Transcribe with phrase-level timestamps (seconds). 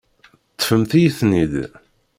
[0.53, 1.53] Ṭṭfemt-iyi-ten-id.